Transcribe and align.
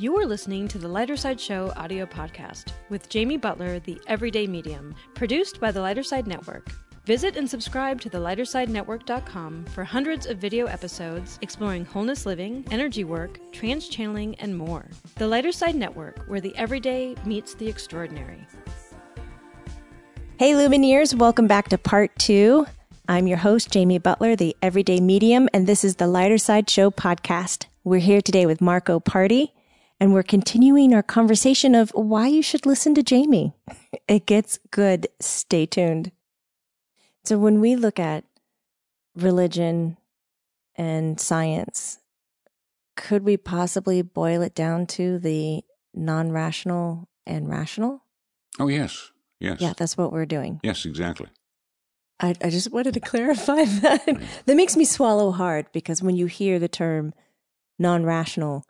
You 0.00 0.16
are 0.16 0.24
listening 0.24 0.66
to 0.68 0.78
the 0.78 0.88
Lighter 0.88 1.14
Side 1.14 1.38
Show 1.38 1.74
audio 1.76 2.06
podcast 2.06 2.72
with 2.88 3.10
Jamie 3.10 3.36
Butler, 3.36 3.80
the 3.80 4.00
Everyday 4.06 4.46
Medium, 4.46 4.94
produced 5.14 5.60
by 5.60 5.70
the 5.70 5.82
Lighter 5.82 6.02
Side 6.02 6.26
Network. 6.26 6.70
Visit 7.04 7.36
and 7.36 7.46
subscribe 7.46 8.00
to 8.00 8.08
the 8.08 8.16
lightersidenetwork.com 8.16 9.66
for 9.66 9.84
hundreds 9.84 10.24
of 10.24 10.38
video 10.38 10.64
episodes 10.64 11.38
exploring 11.42 11.84
wholeness 11.84 12.24
living, 12.24 12.64
energy 12.70 13.04
work, 13.04 13.38
trance 13.52 13.88
channeling, 13.88 14.34
and 14.36 14.56
more. 14.56 14.86
The 15.16 15.28
Lighter 15.28 15.52
Side 15.52 15.74
Network, 15.74 16.24
where 16.28 16.40
the 16.40 16.56
everyday 16.56 17.14
meets 17.26 17.52
the 17.52 17.68
extraordinary. 17.68 18.46
Hey, 20.38 20.54
Lumineers, 20.54 21.14
welcome 21.14 21.46
back 21.46 21.68
to 21.68 21.76
part 21.76 22.18
two. 22.18 22.64
I'm 23.06 23.26
your 23.26 23.36
host, 23.36 23.70
Jamie 23.70 23.98
Butler, 23.98 24.34
the 24.34 24.56
Everyday 24.62 25.00
Medium, 25.00 25.50
and 25.52 25.66
this 25.66 25.84
is 25.84 25.96
the 25.96 26.06
Lighter 26.06 26.38
Side 26.38 26.70
Show 26.70 26.90
podcast. 26.90 27.66
We're 27.84 27.98
here 27.98 28.22
today 28.22 28.46
with 28.46 28.62
Marco 28.62 28.98
Pardi, 28.98 29.50
and 30.00 30.14
we're 30.14 30.22
continuing 30.22 30.94
our 30.94 31.02
conversation 31.02 31.74
of 31.74 31.90
why 31.90 32.26
you 32.26 32.42
should 32.42 32.66
listen 32.66 32.94
to 32.94 33.02
Jamie. 33.02 33.54
It 34.08 34.26
gets 34.26 34.58
good. 34.72 35.06
Stay 35.20 35.66
tuned. 35.66 36.10
So, 37.24 37.38
when 37.38 37.60
we 37.60 37.76
look 37.76 38.00
at 38.00 38.24
religion 39.14 39.98
and 40.74 41.20
science, 41.20 42.00
could 42.96 43.22
we 43.22 43.36
possibly 43.36 44.02
boil 44.02 44.42
it 44.42 44.54
down 44.54 44.86
to 44.98 45.20
the 45.20 45.62
non 45.94 46.32
rational 46.32 47.08
and 47.24 47.48
rational? 47.48 48.02
Oh, 48.58 48.66
yes. 48.66 49.12
Yes. 49.38 49.60
Yeah, 49.60 49.74
that's 49.76 49.96
what 49.96 50.12
we're 50.12 50.26
doing. 50.26 50.60
Yes, 50.64 50.84
exactly. 50.84 51.28
I, 52.18 52.34
I 52.42 52.50
just 52.50 52.72
wanted 52.72 52.94
to 52.94 53.00
clarify 53.12 53.64
that. 53.64 54.06
that 54.46 54.56
makes 54.56 54.76
me 54.76 54.84
swallow 54.84 55.30
hard 55.30 55.66
because 55.72 56.02
when 56.02 56.16
you 56.16 56.26
hear 56.26 56.58
the 56.58 56.68
term 56.68 57.14
non 57.78 58.04
rational, 58.04 58.64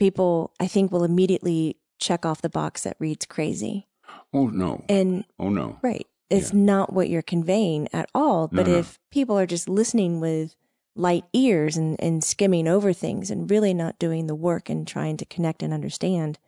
people, 0.00 0.52
I 0.58 0.66
think, 0.66 0.90
will 0.90 1.04
immediately 1.04 1.76
check 2.00 2.26
off 2.26 2.42
the 2.42 2.48
box 2.48 2.82
that 2.82 2.96
reads 2.98 3.26
crazy. 3.26 3.86
Oh, 4.32 4.48
no. 4.48 4.84
And, 4.88 5.24
oh, 5.38 5.50
no. 5.50 5.78
right. 5.82 6.06
It's 6.28 6.52
Yeah. 6.52 6.58
not 6.60 6.92
what 6.92 7.08
you're 7.08 7.22
conveying 7.22 7.86
at 7.92 8.08
all. 8.14 8.48
But 8.48 8.66
No, 8.66 8.72
no. 8.72 8.78
if 8.78 8.98
people 9.10 9.38
are 9.38 9.46
just 9.46 9.68
listening 9.68 10.18
with 10.20 10.56
light 10.96 11.24
ears 11.32 11.76
and, 11.76 11.96
and 12.00 12.24
skimming 12.24 12.66
over 12.66 12.92
things 12.92 13.30
and 13.30 13.48
really 13.50 13.74
not 13.74 13.98
doing 13.98 14.26
the 14.26 14.34
work 14.34 14.68
and 14.68 14.86
trying 14.86 15.16
to 15.18 15.24
connect 15.24 15.62
and 15.62 15.72
understand, 15.72 16.38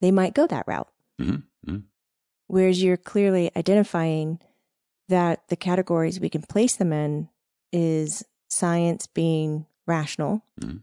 they 0.00 0.10
might 0.10 0.34
go 0.34 0.46
that 0.46 0.66
route. 0.66 0.88
Mhm, 1.20 1.42
mhm. 1.66 1.82
Whereas 2.46 2.82
you're 2.82 2.96
clearly 2.96 3.50
identifying 3.56 4.38
that 5.08 5.46
the 5.48 5.56
categories 5.56 6.20
we 6.20 6.28
can 6.30 6.42
place 6.42 6.76
them 6.76 6.92
in 6.92 7.28
is 7.72 8.24
science 8.48 9.06
being 9.06 9.66
rational, 9.86 10.42
Mhm. 10.60 10.82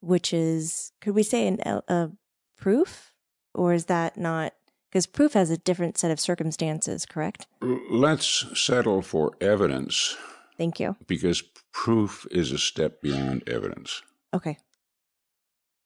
Which 0.00 0.32
is, 0.32 0.92
could 1.00 1.14
we 1.14 1.22
say, 1.22 1.46
an, 1.46 1.60
a, 1.64 1.82
a 1.88 2.10
proof? 2.56 3.12
Or 3.54 3.72
is 3.72 3.86
that 3.86 4.16
not? 4.16 4.54
Because 4.90 5.06
proof 5.06 5.34
has 5.34 5.50
a 5.50 5.58
different 5.58 5.98
set 5.98 6.10
of 6.10 6.20
circumstances, 6.20 7.04
correct? 7.04 7.46
Let's 7.60 8.46
settle 8.58 9.02
for 9.02 9.32
evidence 9.40 10.16
Thank 10.56 10.80
you. 10.80 10.96
because 11.06 11.42
proof 11.72 12.26
is 12.30 12.52
a 12.52 12.58
step 12.58 13.02
beyond 13.02 13.46
evidence. 13.48 14.02
Okay. 14.32 14.58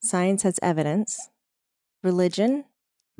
Science 0.00 0.42
has 0.42 0.58
evidence. 0.62 1.30
Religion, 2.02 2.64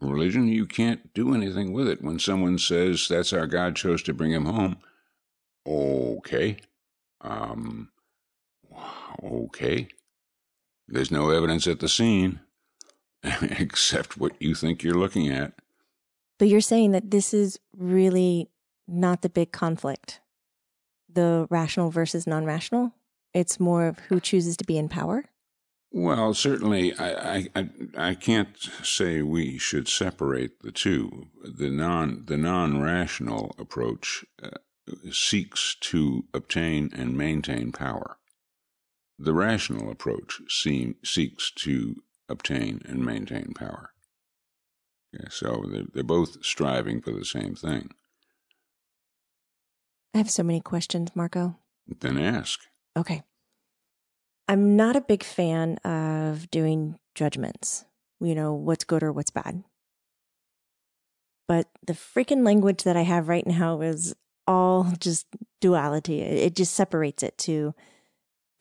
Religion, 0.01 0.49
you 0.49 0.67
can't 0.67 1.13
do 1.15 1.35
anything 1.35 1.73
with 1.73 1.87
it. 1.87 2.03
When 2.03 2.19
someone 2.19 2.59
says 2.59 3.07
that's 3.09 3.33
our 3.33 3.47
God 3.47 3.77
chose 3.77 4.03
to 4.05 4.15
bring 4.15 4.33
him 4.33 4.47
home, 4.47 4.79
okay. 5.67 6.57
Um, 7.21 7.91
okay. 9.23 9.89
There's 10.89 11.11
no 11.11 11.31
evidence 11.31 11.67
at 11.67 11.81
the 11.81 11.89
scene 11.89 12.41
except 13.43 14.17
what 14.17 14.33
you 14.41 14.55
think 14.55 14.83
you're 14.83 14.95
looking 14.95 15.29
at. 15.29 15.53
but 16.39 16.49
you're 16.49 16.61
saying 16.61 16.93
that 16.93 17.11
this 17.11 17.33
is 17.33 17.59
really 17.77 18.49
not 18.89 19.23
the 19.23 19.29
big 19.29 19.53
conflict 19.53 20.21
the 21.15 21.47
rational 21.51 21.91
versus 21.91 22.27
non 22.27 22.45
rational. 22.45 22.95
It's 23.35 23.61
more 23.61 23.87
of 23.87 23.99
who 24.09 24.21
chooses 24.21 24.57
to 24.59 24.65
be 24.65 24.79
in 24.79 24.89
power. 24.89 25.25
Well, 25.91 26.33
certainly, 26.33 26.95
I, 26.99 27.49
I, 27.55 27.69
I, 27.99 28.15
can't 28.15 28.57
say 28.83 29.21
we 29.21 29.59
should 29.59 29.89
separate 29.89 30.63
the 30.63 30.73
two. 30.73 31.29
The 31.45 31.69
non 31.69 32.25
the 32.27 32.39
non 32.39 32.81
rational 32.81 33.55
approach 33.59 34.25
uh, 34.43 34.51
seeks 35.11 35.77
to 35.81 36.25
obtain 36.33 36.91
and 36.95 37.17
maintain 37.17 37.73
power. 37.73 38.17
The 39.23 39.33
rational 39.33 39.89
approach 39.89 40.41
seem, 40.49 40.97
seeks 41.05 41.53
to 41.59 42.03
obtain 42.29 42.83
and 42.87 43.07
maintain 43.07 43.53
power. 43.55 43.91
Okay, 45.15 45.29
so 45.31 45.65
they're, 45.71 45.85
they're 45.95 46.03
both 46.03 46.45
striving 46.45 47.01
for 47.01 47.13
the 47.13 47.25
same 47.25 47.55
thing. 47.55 47.91
I 50.13 50.19
have 50.19 50.29
so 50.29 50.43
many 50.43 50.61
questions, 50.61 51.15
Marco. 51.15 51.57
Then 52.01 52.19
ask. 52.19 52.59
Okay. 52.97 53.23
I'm 54.49 54.75
not 54.75 54.97
a 54.97 55.01
big 55.01 55.23
fan 55.23 55.77
of 55.85 56.51
doing 56.51 56.99
judgments, 57.15 57.85
you 58.21 58.35
know, 58.35 58.53
what's 58.53 58.85
good 58.85 59.05
or 59.05 59.13
what's 59.13 59.31
bad. 59.31 59.63
But 61.47 61.69
the 61.87 61.93
freaking 61.93 62.45
language 62.45 62.83
that 62.83 62.97
I 62.97 63.03
have 63.03 63.29
right 63.29 63.47
now 63.47 63.83
is 63.83 64.17
all 64.49 64.93
just 64.99 65.27
duality. 65.61 66.23
It 66.23 66.39
it 66.39 66.57
just 66.57 66.75
separates 66.75 67.23
it 67.23 67.39
to 67.39 67.73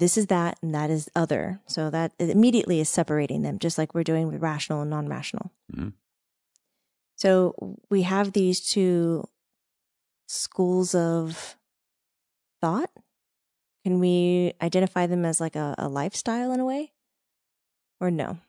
this 0.01 0.17
is 0.17 0.25
that 0.28 0.57
and 0.63 0.73
that 0.73 0.89
is 0.89 1.09
other. 1.16 1.62
So 1.67 1.91
that 1.91 2.12
immediately 2.17 2.79
is 2.79 2.89
separating 2.89 3.44
them, 3.44 3.59
just 3.59 3.78
like 3.78 3.94
we're 3.94 4.03
doing 4.03 4.28
with 4.28 4.41
rational 4.41 4.81
and 4.81 4.89
non 4.89 5.07
rational. 5.07 5.51
Mhm. 5.72 5.94
So 7.16 7.78
we 7.91 8.01
have 8.01 8.34
these 8.34 8.59
two 8.59 9.29
schools 10.28 10.95
of 10.95 11.56
thought. 12.62 12.89
Can 13.84 14.00
we 14.00 14.53
identify 14.59 15.06
them 15.06 15.23
as 15.23 15.39
like 15.39 15.56
a, 15.56 15.75
a 15.78 15.88
lifestyle 15.88 16.51
in 16.51 16.59
a 16.59 16.66
way? 16.66 16.94
Or 18.00 18.09
no? 18.09 18.39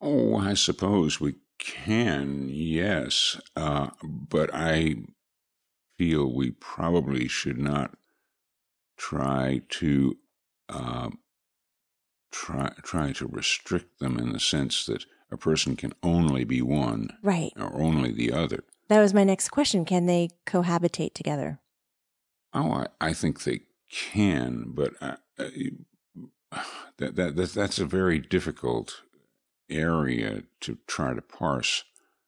Oh, 0.00 0.36
I 0.36 0.54
suppose 0.54 1.20
we 1.20 1.34
can, 1.58 2.48
yes. 2.48 3.40
Uh, 3.56 3.90
but 4.02 4.50
I 4.54 4.94
feel 5.98 6.32
we 6.32 6.52
probably 6.52 7.26
should 7.26 7.58
not 7.58 7.96
try 8.96 9.62
to 9.70 10.16
uh, 10.68 11.10
try 12.32 12.72
try 12.82 13.12
to 13.12 13.26
restrict 13.26 13.98
them 14.00 14.18
in 14.18 14.32
the 14.32 14.40
sense 14.40 14.86
that 14.86 15.04
a 15.30 15.36
person 15.36 15.76
can 15.76 15.92
only 16.02 16.44
be 16.44 16.62
one 16.62 17.10
Right. 17.22 17.52
or 17.56 17.74
only 17.80 18.12
the 18.12 18.32
other. 18.32 18.64
That 18.88 19.00
was 19.00 19.14
my 19.14 19.24
next 19.24 19.48
question. 19.48 19.84
Can 19.84 20.06
they 20.06 20.30
cohabitate 20.46 21.14
together? 21.14 21.58
Oh, 22.52 22.70
I, 22.72 22.86
I 23.00 23.12
think 23.14 23.42
they 23.42 23.60
can, 23.90 24.64
but 24.68 24.92
I, 25.00 25.16
I, 25.38 26.62
that, 26.98 27.16
that 27.16 27.36
that 27.36 27.52
that's 27.52 27.78
a 27.78 27.86
very 27.86 28.18
difficult 28.18 29.02
area 29.70 30.42
to 30.60 30.78
try 30.86 31.14
to 31.14 31.22
parse. 31.22 31.84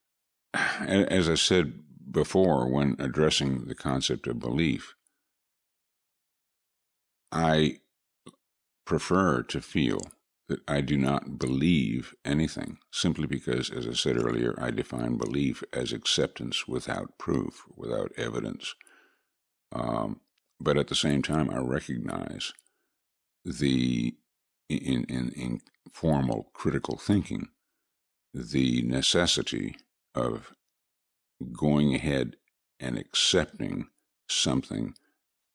As 0.55 1.29
I 1.29 1.35
said 1.35 1.83
before, 2.11 2.67
when 2.69 2.97
addressing 2.99 3.67
the 3.67 3.75
concept 3.75 4.27
of 4.27 4.39
belief, 4.41 4.95
I 7.31 7.81
prefer 8.87 9.43
to 9.43 9.61
feel 9.61 10.01
that 10.49 10.61
I 10.69 10.81
do 10.81 10.97
not 10.97 11.39
believe 11.39 12.15
anything 12.25 12.79
simply 12.93 13.27
because, 13.27 13.69
as 13.71 13.87
I 13.87 13.93
said 13.95 14.17
earlier, 14.17 14.55
I 14.59 14.71
define 14.71 15.19
belief 15.19 15.65
as 15.73 15.93
acceptance 15.93 16.69
without 16.69 17.19
proof, 17.19 17.65
without 17.77 18.13
evidence. 18.17 18.75
Um, 19.73 20.21
but 20.61 20.79
at 20.79 20.87
the 20.87 20.95
same 20.95 21.23
time, 21.23 21.51
I 21.51 21.59
recognize 21.59 22.53
the 23.45 24.15
in, 24.69 25.05
in, 25.05 25.31
in 25.31 25.61
formal 25.93 26.51
critical 26.53 26.97
thinking 26.97 27.49
the 28.34 28.83
necessity 28.83 29.77
of 30.15 30.53
going 31.53 31.95
ahead 31.95 32.37
and 32.81 32.99
accepting 32.99 33.89
something 34.28 34.95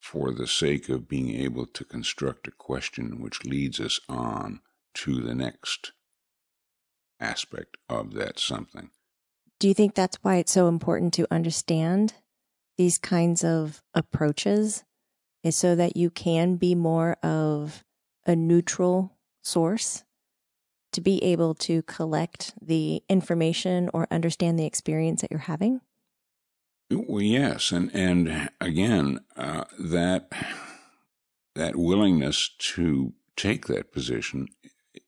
for 0.02 0.32
the 0.32 0.48
sake 0.48 0.90
of 0.90 1.08
being 1.08 1.30
able 1.30 1.66
to 1.68 1.86
construct 1.86 2.48
a 2.48 2.52
question 2.52 3.22
which 3.22 3.46
leads 3.46 3.80
us 3.80 4.00
on 4.10 4.60
to 4.94 5.22
the 5.22 5.36
next 5.36 5.92
aspect 7.20 7.78
of 7.88 8.14
that 8.14 8.40
something. 8.40 8.90
Do 9.60 9.68
you 9.68 9.76
think 9.76 9.94
that's 9.94 10.18
why 10.24 10.38
it's 10.38 10.52
so 10.52 10.68
important 10.68 11.14
to 11.14 11.32
understand 11.32 12.16
these 12.78 12.98
kinds 12.98 13.44
of 13.44 13.82
approaches? 13.94 14.84
Is 15.44 15.56
so 15.56 15.76
that 15.76 15.98
you 15.98 16.12
can 16.12 16.56
be 16.56 16.76
more 16.76 17.18
of 17.24 17.84
a 18.26 18.36
neutral 18.36 19.18
source 19.44 20.04
to 20.92 21.02
be 21.02 21.24
able 21.24 21.56
to 21.56 21.82
collect 21.84 22.54
the 22.62 23.02
information 23.10 23.90
or 23.94 24.08
understand 24.12 24.60
the 24.60 24.66
experience 24.66 25.22
that 25.22 25.32
you're 25.32 25.40
having? 25.40 25.82
Well, 26.92 27.22
yes, 27.22 27.72
and 27.72 27.90
and 27.94 28.50
again, 28.60 29.22
uh, 29.38 29.64
that 29.80 30.32
that 31.56 31.76
willingness 31.78 32.50
to 32.60 33.14
take 33.36 33.68
that 33.68 33.94
position 33.94 34.48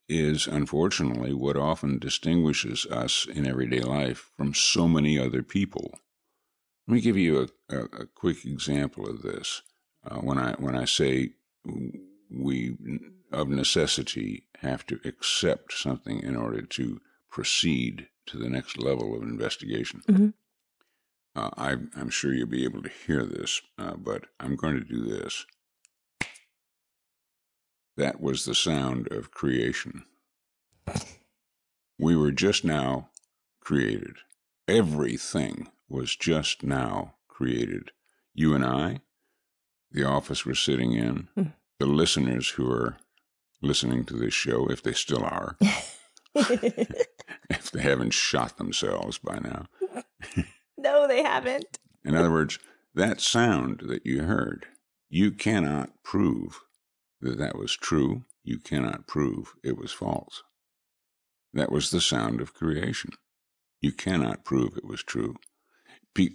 is 0.08 0.48
unfortunately 0.48 1.34
what 1.34 1.58
often 1.58 2.00
distinguishes 2.00 2.86
us 2.86 3.26
in 3.26 3.46
everyday 3.46 3.82
life 3.82 4.32
from 4.38 4.54
so 4.54 4.88
many 4.88 5.20
other 5.20 5.44
people. 5.44 5.92
Let 6.88 6.96
me 6.96 7.02
give 7.02 7.18
you 7.18 7.48
a, 7.70 7.76
a, 7.76 7.84
a 7.84 8.06
quick 8.06 8.46
example 8.46 9.10
of 9.10 9.22
this. 9.22 9.62
Uh, 10.06 10.18
when 10.18 10.38
I 10.38 10.54
when 10.54 10.76
I 10.76 10.86
say 10.86 11.32
we 12.30 12.76
of 13.32 13.50
necessity 13.50 14.46
have 14.60 14.86
to 14.86 15.00
accept 15.04 15.74
something 15.74 16.20
in 16.20 16.36
order 16.36 16.62
to 16.62 17.02
proceed 17.30 18.08
to 18.28 18.38
the 18.38 18.50
next 18.50 18.78
level 18.78 19.16
of 19.16 19.24
investigation. 19.24 20.02
Mm-hmm. 20.08 20.30
Uh, 21.36 21.50
I, 21.58 21.72
am 22.00 22.10
sure 22.10 22.34
you'll 22.34 22.48
be 22.48 22.64
able 22.64 22.84
to 22.84 22.92
hear 23.08 23.26
this, 23.26 23.62
uh, 23.80 23.96
but 23.96 24.26
I'm 24.40 24.56
going 24.56 24.76
to 24.76 24.86
do 24.86 25.04
this. 25.04 25.46
That 27.98 28.22
was 28.22 28.46
the 28.46 28.56
sound 28.56 29.12
of 29.12 29.32
creation. 29.32 30.04
We 31.98 32.16
were 32.16 32.32
just 32.32 32.64
now 32.64 33.10
created. 33.60 34.18
Everything 34.68 35.70
was 35.90 36.16
just 36.16 36.64
now 36.64 37.16
created. 37.28 37.92
You 38.34 38.54
and 38.54 38.66
I, 38.66 39.02
the 39.92 40.04
office 40.04 40.46
we're 40.46 40.56
sitting 40.56 40.94
in, 40.94 41.30
mm. 41.38 41.54
the 41.80 41.86
listeners 41.86 42.50
who 42.50 42.72
are 42.72 42.98
listening 43.62 44.06
to 44.06 44.16
this 44.16 44.34
show, 44.34 44.68
if 44.68 44.84
they 44.84 44.94
still 44.94 45.24
are, 45.24 45.58
if 46.36 47.72
they 47.72 47.82
haven't 47.82 48.14
shot 48.14 48.58
themselves 48.58 49.18
by 49.18 49.40
now. 49.40 49.68
no, 50.84 51.08
they 51.08 51.24
haven't. 51.24 51.80
In 52.06 52.16
other 52.16 52.32
words, 52.32 52.60
that 52.94 53.22
sound 53.22 53.84
that 53.88 54.06
you 54.06 54.24
heard, 54.24 54.68
you 55.10 55.32
cannot 55.32 56.04
prove 56.04 56.62
that 57.22 57.38
that 57.38 57.58
was 57.58 57.74
true. 57.76 58.26
You 58.44 58.60
cannot 58.60 59.08
prove 59.08 59.54
it 59.64 59.78
was 59.78 59.94
false. 59.94 60.44
That 61.54 61.72
was 61.72 61.92
the 61.92 62.02
sound 62.02 62.42
of 62.42 62.54
creation. 62.54 63.12
You 63.82 63.92
cannot 63.92 64.44
prove 64.46 64.78
it 64.78 64.86
was 64.86 65.04
true. 65.04 65.36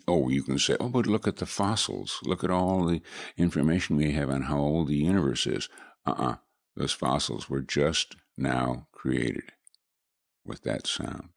Oh, 0.08 0.28
you 0.28 0.42
can 0.42 0.58
say, 0.58 0.76
oh, 0.80 0.88
but 0.88 1.06
look 1.06 1.28
at 1.28 1.36
the 1.36 1.46
fossils. 1.46 2.18
Look 2.24 2.42
at 2.42 2.50
all 2.50 2.84
the 2.84 3.00
information 3.36 3.96
we 3.96 4.12
have 4.12 4.30
on 4.30 4.42
how 4.42 4.58
old 4.58 4.88
the 4.88 4.96
universe 4.96 5.46
is. 5.46 5.68
Uh 6.06 6.10
uh-uh. 6.10 6.30
uh 6.30 6.36
Those 6.76 6.92
fossils 6.92 7.48
were 7.48 7.60
just 7.60 8.16
now 8.36 8.88
created 8.92 9.52
with 10.44 10.62
that 10.62 10.86
sound. 10.86 11.30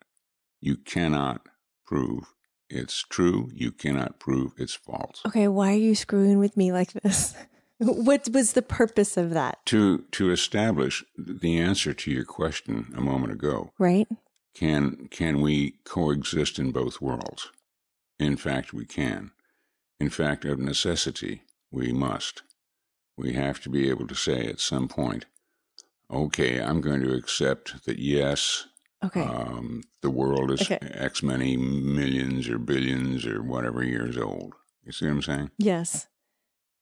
You 0.60 0.78
cannot 0.78 1.48
prove 1.86 2.34
it's 2.72 3.04
true. 3.04 3.50
You 3.54 3.72
cannot 3.72 4.20
prove 4.20 4.54
it's 4.58 4.74
false. 4.74 5.22
Okay, 5.28 5.48
why 5.48 5.74
are 5.74 5.78
you 5.78 5.96
screwing 5.96 6.40
with 6.40 6.56
me 6.58 6.72
like 6.72 6.94
this? 6.94 7.36
what 7.78 8.30
was 8.30 8.54
the 8.54 8.62
purpose 8.62 9.18
of 9.18 9.32
that? 9.32 9.66
To 9.68 10.00
to 10.12 10.32
establish 10.32 11.04
the 11.18 11.60
answer 11.60 11.94
to 11.94 12.12
your 12.12 12.26
question 12.26 12.94
a 12.96 13.02
moment 13.02 13.34
ago. 13.34 13.72
Right. 13.78 14.08
Can 14.54 15.08
can 15.10 15.42
we 15.42 15.76
coexist 15.84 16.60
in 16.60 16.72
both 16.72 17.02
worlds? 17.02 17.52
In 18.20 18.38
fact, 18.38 18.74
we 18.74 18.86
can. 18.86 19.32
In 20.00 20.10
fact, 20.10 20.46
of 20.46 20.60
necessity, 20.60 21.44
we 21.72 21.92
must. 21.92 22.44
We 23.18 23.34
have 23.34 23.62
to 23.62 23.70
be 23.70 23.90
able 23.90 24.08
to 24.08 24.16
say 24.16 24.46
at 24.46 24.60
some 24.60 24.88
point, 24.88 25.26
okay, 26.10 26.60
I'm 26.60 26.82
going 26.82 27.02
to 27.02 27.14
accept 27.14 27.86
that 27.86 28.00
yes, 28.00 28.68
Okay. 29.04 29.22
Um, 29.22 29.84
the 30.02 30.12
world 30.12 30.52
is 30.52 30.62
okay. 30.62 30.78
X 30.82 31.24
many 31.24 31.58
millions 31.58 32.48
or 32.48 32.60
billions 32.60 33.26
or 33.26 33.42
whatever 33.42 33.84
years 33.84 34.18
old. 34.18 34.54
You 34.86 34.92
see 34.92 35.06
what 35.06 35.12
I'm 35.12 35.22
saying? 35.22 35.52
Yes. 35.58 36.08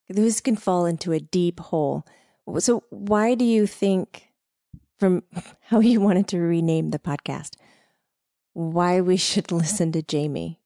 This 0.10 0.42
can 0.42 0.56
fall 0.56 0.86
into 0.86 1.12
a 1.12 1.20
deep 1.20 1.60
hole. 1.60 2.06
So, 2.58 2.84
why 2.90 3.36
do 3.36 3.46
you 3.46 3.68
think, 3.68 4.30
from 4.98 5.24
how 5.62 5.80
you 5.80 6.02
wanted 6.02 6.28
to 6.30 6.40
rename 6.40 6.90
the 6.90 7.00
podcast, 7.00 7.52
why 8.54 9.02
we 9.02 9.18
should 9.18 9.52
listen 9.52 9.92
to 9.94 10.02
Jamie? 10.02 10.60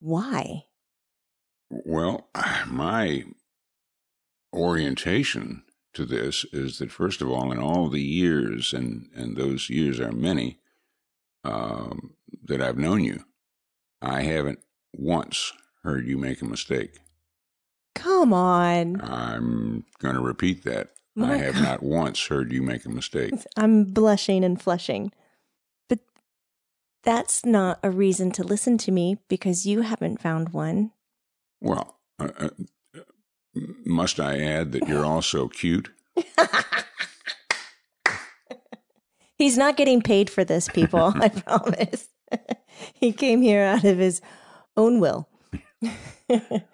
Why? 0.00 0.64
Well, 1.70 2.28
my 2.66 3.24
orientation 4.54 5.64
to 5.94 6.06
this 6.06 6.44
is 6.52 6.78
that, 6.78 6.92
first 6.92 7.20
of 7.20 7.28
all, 7.30 7.50
in 7.50 7.58
all 7.58 7.88
the 7.88 8.02
years, 8.02 8.72
and, 8.72 9.10
and 9.14 9.36
those 9.36 9.68
years 9.68 9.98
are 9.98 10.12
many, 10.12 10.60
um, 11.44 12.14
that 12.44 12.60
I've 12.62 12.78
known 12.78 13.04
you, 13.04 13.24
I 14.02 14.22
haven't 14.22 14.60
once 14.92 15.52
heard 15.82 16.06
you 16.06 16.16
make 16.16 16.42
a 16.42 16.46
mistake. 16.46 16.98
Come 17.94 18.32
on. 18.32 19.00
I'm 19.00 19.84
going 19.98 20.14
to 20.14 20.20
repeat 20.20 20.64
that. 20.64 20.90
My 21.16 21.34
I 21.34 21.36
have 21.38 21.54
God. 21.54 21.62
not 21.62 21.82
once 21.82 22.26
heard 22.26 22.52
you 22.52 22.62
make 22.62 22.84
a 22.84 22.90
mistake. 22.90 23.34
I'm 23.56 23.84
blushing 23.84 24.44
and 24.44 24.60
flushing. 24.60 25.12
But 25.88 25.98
that's 27.02 27.44
not 27.44 27.80
a 27.82 27.90
reason 27.90 28.30
to 28.32 28.44
listen 28.44 28.78
to 28.78 28.92
me 28.92 29.18
because 29.28 29.66
you 29.66 29.82
haven't 29.82 30.20
found 30.20 30.50
one. 30.50 30.92
Well, 31.60 31.96
uh, 32.20 32.28
uh, 32.38 32.50
must 33.84 34.20
I 34.20 34.38
add 34.40 34.72
that 34.72 34.86
you're 34.86 35.04
also 35.14 35.48
cute? 35.48 35.90
He's 39.38 39.56
not 39.56 39.76
getting 39.76 40.02
paid 40.02 40.28
for 40.28 40.44
this, 40.44 40.68
people. 40.68 41.12
I 41.20 41.28
promise. 41.28 42.08
he 42.94 43.12
came 43.12 43.40
here 43.40 43.62
out 43.62 43.84
of 43.84 43.98
his 43.98 44.20
own 44.76 45.00
will. 45.00 45.28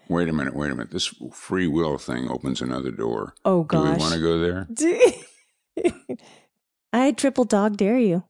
wait 0.08 0.28
a 0.28 0.32
minute, 0.32 0.56
wait 0.56 0.70
a 0.70 0.75
minute. 0.75 0.90
This 0.90 1.14
free 1.32 1.69
will 1.69 1.99
thing 1.99 2.31
opens 2.31 2.62
another 2.62 2.90
door. 2.90 3.34
Oh 3.44 3.64
gosh. 3.64 3.84
Do 3.84 3.93
we 3.93 3.99
want 3.99 4.14
to 4.14 4.20
go 4.20 4.38
there? 4.38 4.66
I 6.93 7.12
triple 7.12 7.44
dog 7.44 7.76
dare 7.76 7.99
you. 7.99 8.25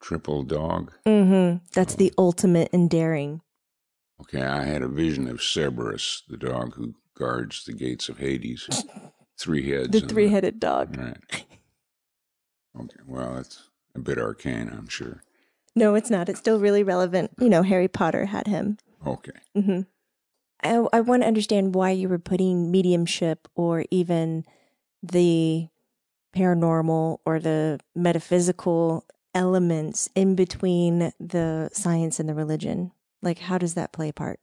triple 0.00 0.42
dog? 0.44 0.92
Mm-hmm. 1.06 1.58
That's 1.72 1.94
oh. 1.94 1.98
the 1.98 2.12
ultimate 2.16 2.70
in 2.72 2.88
daring. 2.88 3.42
Okay, 4.22 4.42
I 4.42 4.64
had 4.64 4.80
a 4.82 4.88
vision 4.88 5.28
of 5.28 5.42
Cerberus, 5.42 6.22
the 6.26 6.38
dog 6.38 6.74
who 6.74 6.94
guards 7.14 7.64
the 7.64 7.74
gates 7.74 8.08
of 8.08 8.18
Hades. 8.18 8.66
Three 9.38 9.70
heads. 9.70 9.90
The 9.90 10.00
three 10.00 10.28
headed 10.28 10.58
dog. 10.58 10.96
Right. 10.96 11.18
Okay, 12.78 13.00
well, 13.06 13.38
it's 13.38 13.68
a 13.94 13.98
bit 13.98 14.18
arcane, 14.18 14.68
I'm 14.68 14.88
sure. 14.88 15.22
No, 15.74 15.94
it's 15.94 16.10
not. 16.10 16.28
It's 16.28 16.38
still 16.38 16.58
really 16.58 16.82
relevant. 16.82 17.32
You 17.38 17.48
know, 17.48 17.62
Harry 17.62 17.88
Potter 17.88 18.26
had 18.26 18.46
him. 18.46 18.78
Okay. 19.06 19.32
Mm-hmm. 19.56 19.80
I, 20.62 20.86
I 20.92 21.00
want 21.00 21.22
to 21.22 21.28
understand 21.28 21.74
why 21.74 21.90
you 21.90 22.08
were 22.08 22.18
putting 22.18 22.70
mediumship 22.70 23.46
or 23.54 23.84
even 23.90 24.44
the 25.02 25.68
paranormal 26.34 27.18
or 27.24 27.38
the 27.38 27.80
metaphysical 27.94 29.04
elements 29.34 30.08
in 30.14 30.34
between 30.34 31.12
the 31.20 31.68
science 31.72 32.18
and 32.18 32.28
the 32.28 32.34
religion. 32.34 32.92
Like, 33.22 33.38
how 33.38 33.58
does 33.58 33.74
that 33.74 33.92
play 33.92 34.08
a 34.08 34.14
part? 34.14 34.40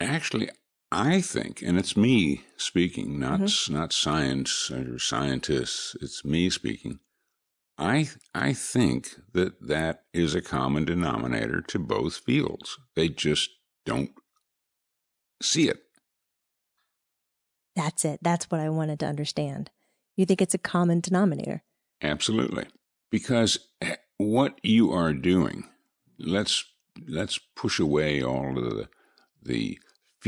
Actually, 0.00 0.50
I 0.90 1.20
think, 1.20 1.62
and 1.62 1.78
it's 1.78 1.96
me 1.96 2.44
speaking, 2.56 3.18
not 3.18 3.40
mm-hmm. 3.40 3.74
not 3.74 3.92
science 3.92 4.70
or 4.70 4.98
scientists. 4.98 5.96
It's 6.00 6.24
me 6.24 6.48
speaking. 6.48 7.00
I 7.76 8.08
I 8.34 8.54
think 8.54 9.10
that 9.32 9.68
that 9.68 10.04
is 10.12 10.34
a 10.34 10.40
common 10.40 10.84
denominator 10.84 11.60
to 11.60 11.78
both 11.78 12.16
fields. 12.16 12.78
They 12.96 13.08
just 13.08 13.50
don't 13.84 14.10
see 15.42 15.68
it. 15.68 15.78
That's 17.76 18.04
it. 18.04 18.20
That's 18.22 18.50
what 18.50 18.60
I 18.60 18.70
wanted 18.70 18.98
to 19.00 19.06
understand. 19.06 19.70
You 20.16 20.26
think 20.26 20.42
it's 20.42 20.54
a 20.54 20.58
common 20.58 21.00
denominator? 21.00 21.62
Absolutely. 22.02 22.66
Because 23.10 23.58
eh, 23.80 23.96
what 24.16 24.58
you 24.64 24.90
are 24.90 25.12
doing, 25.12 25.68
let's 26.18 26.64
let's 27.06 27.38
push 27.54 27.78
away 27.78 28.22
all 28.22 28.58
of 28.58 28.64
the 28.64 28.88
the 29.40 29.78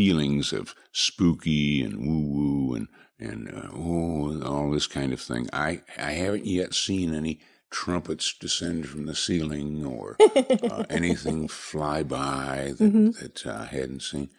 feelings 0.01 0.51
of 0.51 0.75
spooky 0.93 1.83
and 1.83 1.99
woo 1.99 2.27
woo 2.35 2.75
and 2.75 2.89
and 3.19 3.49
uh, 3.55 3.69
oh 3.75 4.43
all 4.43 4.71
this 4.71 4.87
kind 4.87 5.13
of 5.13 5.21
thing. 5.21 5.47
I 5.53 5.83
I 5.99 6.13
haven't 6.13 6.47
yet 6.47 6.73
seen 6.73 7.13
any 7.13 7.41
trumpets 7.71 8.33
descend 8.33 8.89
from 8.89 9.05
the 9.05 9.15
ceiling 9.15 9.85
or 9.85 10.17
uh, 10.71 10.85
anything 10.89 11.49
fly 11.49 12.03
by 12.03 12.73
that, 12.79 12.83
mm-hmm. 12.83 13.11
that 13.11 13.47
I 13.47 13.67
hadn't 13.67 14.01
seen. 14.01 14.31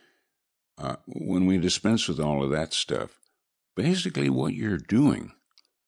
Uh, 0.79 0.95
when 1.05 1.45
we 1.45 1.59
dispense 1.59 2.07
with 2.07 2.19
all 2.19 2.43
of 2.43 2.49
that 2.49 2.73
stuff, 2.73 3.19
basically 3.75 4.31
what 4.31 4.55
you're 4.55 4.79
doing 4.79 5.31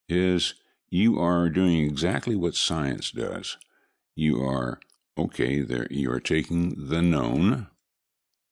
is 0.07 0.53
you 0.87 1.19
are 1.19 1.49
doing 1.49 1.83
exactly 1.83 2.35
what 2.35 2.53
science 2.53 3.09
does. 3.09 3.57
You 4.15 4.39
are 4.43 4.79
okay. 5.17 5.61
There, 5.61 5.87
you 5.89 6.11
are 6.11 6.19
taking 6.19 6.89
the 6.89 7.01
known, 7.01 7.69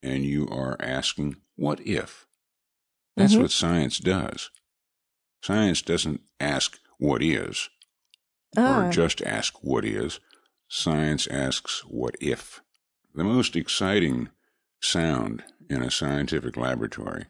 and 0.03 0.23
you 0.23 0.47
are 0.49 0.75
asking, 0.79 1.37
what 1.55 1.79
if? 1.85 2.25
That's 3.15 3.33
mm-hmm. 3.33 3.43
what 3.43 3.51
science 3.51 3.99
does. 3.99 4.49
Science 5.43 5.81
doesn't 5.81 6.21
ask 6.39 6.79
what 6.97 7.23
is, 7.23 7.69
or 8.55 8.63
ah. 8.63 8.89
just 8.89 9.21
ask 9.23 9.55
what 9.61 9.83
is. 9.85 10.19
Science 10.69 11.27
asks 11.27 11.83
what 11.87 12.15
if. 12.21 12.61
The 13.13 13.23
most 13.23 13.55
exciting 13.55 14.29
sound 14.81 15.43
in 15.69 15.81
a 15.81 15.91
scientific 15.91 16.55
laboratory 16.55 17.25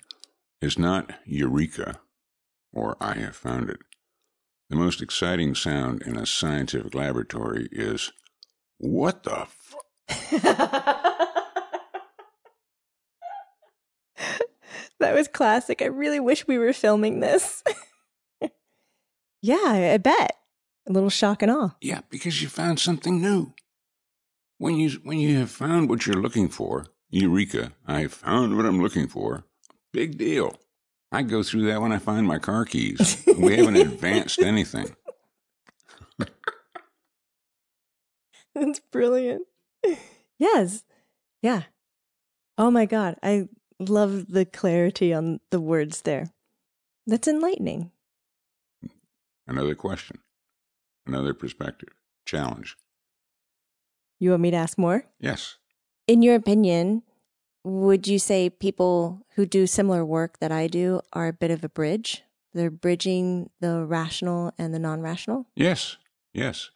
is 0.61 0.77
not 0.77 1.11
eureka, 1.25 1.99
or 2.71 2.95
I 3.01 3.15
have 3.15 3.35
found 3.35 3.69
it. 3.69 3.79
The 4.69 4.75
most 4.75 5.01
exciting 5.01 5.55
sound 5.55 6.01
in 6.03 6.17
a 6.17 6.25
scientific 6.25 6.93
laboratory 6.93 7.67
is, 7.71 8.11
What 8.77 9.23
the 9.23 9.47
f? 9.47 9.75
that 15.01 15.13
was 15.13 15.27
classic. 15.27 15.81
I 15.81 15.85
really 15.85 16.19
wish 16.19 16.47
we 16.47 16.57
were 16.57 16.73
filming 16.73 17.19
this. 17.19 17.63
yeah, 19.41 19.91
I 19.93 19.97
bet. 19.97 20.37
A 20.87 20.91
little 20.91 21.09
shock 21.09 21.41
and 21.41 21.51
awe. 21.51 21.75
Yeah, 21.81 22.01
because 22.09 22.41
you 22.41 22.47
found 22.47 22.79
something 22.79 23.21
new. 23.21 23.53
When 24.57 24.77
you 24.77 24.91
when 25.03 25.19
you 25.19 25.37
have 25.39 25.51
found 25.51 25.89
what 25.89 26.05
you're 26.05 26.21
looking 26.21 26.47
for, 26.47 26.85
eureka! 27.09 27.73
I 27.87 28.07
found 28.07 28.55
what 28.57 28.65
I'm 28.65 28.81
looking 28.81 29.07
for. 29.07 29.43
Big 29.91 30.17
deal. 30.17 30.55
I 31.11 31.23
go 31.23 31.43
through 31.43 31.65
that 31.65 31.81
when 31.81 31.91
I 31.91 31.97
find 31.97 32.25
my 32.25 32.39
car 32.39 32.65
keys. 32.65 33.23
we 33.37 33.57
haven't 33.57 33.75
advanced 33.87 34.39
anything. 34.39 34.95
That's 38.55 38.79
brilliant. 38.91 39.43
Yes. 40.39 40.83
Yeah. 41.43 41.61
Oh 42.57 42.71
my 42.71 42.87
God. 42.87 43.15
I 43.21 43.47
love 43.89 44.27
the 44.27 44.45
clarity 44.45 45.13
on 45.13 45.39
the 45.49 45.59
words 45.59 46.01
there. 46.01 46.31
That's 47.07 47.27
enlightening. 47.27 47.91
Another 49.47 49.75
question, 49.75 50.19
another 51.05 51.33
perspective, 51.33 51.89
challenge. 52.25 52.77
You 54.19 54.29
want 54.29 54.43
me 54.43 54.51
to 54.51 54.57
ask 54.57 54.77
more? 54.77 55.05
Yes. 55.19 55.57
In 56.07 56.21
your 56.21 56.35
opinion, 56.35 57.03
would 57.63 58.07
you 58.07 58.19
say 58.19 58.49
people 58.49 59.25
who 59.35 59.45
do 59.45 59.67
similar 59.67 60.05
work 60.05 60.39
that 60.39 60.51
I 60.51 60.67
do 60.67 61.01
are 61.13 61.27
a 61.27 61.33
bit 61.33 61.51
of 61.51 61.63
a 61.63 61.69
bridge? 61.69 62.23
They're 62.53 62.69
bridging 62.69 63.49
the 63.59 63.83
rational 63.83 64.53
and 64.57 64.73
the 64.73 64.79
non 64.79 65.01
rational? 65.01 65.47
Yes. 65.55 65.97
Yes. 66.33 66.69